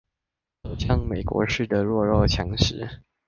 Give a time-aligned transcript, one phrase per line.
[0.63, 3.03] 走向美國式的弱肉強食